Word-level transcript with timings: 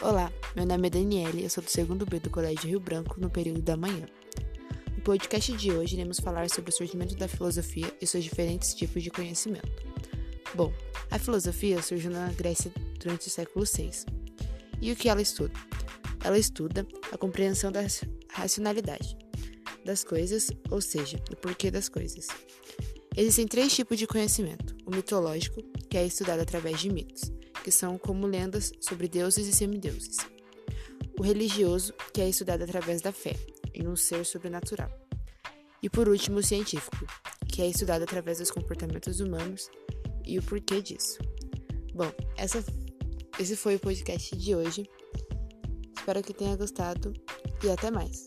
Olá, 0.00 0.32
meu 0.54 0.64
nome 0.64 0.86
é 0.86 0.90
Daniele, 0.90 1.42
eu 1.42 1.50
sou 1.50 1.60
do 1.60 1.68
segundo 1.68 2.06
B 2.06 2.20
do 2.20 2.30
Colégio 2.30 2.68
Rio 2.68 2.78
Branco, 2.78 3.20
no 3.20 3.28
período 3.28 3.60
da 3.60 3.76
manhã. 3.76 4.06
No 4.96 5.02
podcast 5.02 5.52
de 5.56 5.72
hoje, 5.72 5.96
iremos 5.96 6.20
falar 6.20 6.48
sobre 6.48 6.70
o 6.70 6.72
surgimento 6.72 7.16
da 7.16 7.26
filosofia 7.26 7.92
e 8.00 8.06
seus 8.06 8.22
diferentes 8.22 8.74
tipos 8.74 9.02
de 9.02 9.10
conhecimento. 9.10 9.68
Bom, 10.54 10.72
a 11.10 11.18
filosofia 11.18 11.82
surgiu 11.82 12.12
na 12.12 12.28
Grécia 12.28 12.70
durante 13.00 13.26
o 13.26 13.30
século 13.30 13.64
VI. 13.64 13.90
E 14.80 14.92
o 14.92 14.96
que 14.96 15.08
ela 15.08 15.20
estuda? 15.20 15.52
Ela 16.22 16.38
estuda 16.38 16.86
a 17.10 17.18
compreensão 17.18 17.72
da 17.72 17.80
racionalidade 18.28 19.16
das 19.84 20.04
coisas, 20.04 20.48
ou 20.70 20.80
seja, 20.80 21.18
do 21.28 21.36
porquê 21.36 21.72
das 21.72 21.88
coisas. 21.88 22.28
Existem 23.16 23.48
três 23.48 23.74
tipos 23.74 23.98
de 23.98 24.06
conhecimento: 24.06 24.76
o 24.86 24.94
mitológico, 24.94 25.60
que 25.90 25.98
é 25.98 26.06
estudado 26.06 26.38
através 26.40 26.78
de 26.80 26.88
mitos 26.88 27.36
que 27.68 27.72
são 27.72 27.98
como 27.98 28.26
lendas 28.26 28.72
sobre 28.80 29.06
deuses 29.08 29.46
e 29.46 29.52
semideuses. 29.52 30.16
O 31.18 31.22
religioso, 31.22 31.92
que 32.14 32.22
é 32.22 32.26
estudado 32.26 32.62
através 32.62 33.02
da 33.02 33.12
fé, 33.12 33.36
em 33.74 33.86
um 33.86 33.94
ser 33.94 34.24
sobrenatural. 34.24 34.90
E 35.82 35.90
por 35.90 36.08
último, 36.08 36.38
o 36.38 36.42
científico, 36.42 37.06
que 37.46 37.60
é 37.60 37.66
estudado 37.66 38.04
através 38.04 38.38
dos 38.38 38.50
comportamentos 38.50 39.20
humanos 39.20 39.68
e 40.24 40.38
o 40.38 40.42
porquê 40.42 40.80
disso. 40.80 41.18
Bom, 41.92 42.10
essa, 42.38 42.64
esse 43.38 43.54
foi 43.54 43.74
o 43.74 43.80
podcast 43.80 44.34
de 44.34 44.54
hoje. 44.54 44.88
Espero 45.94 46.22
que 46.22 46.32
tenha 46.32 46.56
gostado 46.56 47.12
e 47.62 47.68
até 47.68 47.90
mais. 47.90 48.24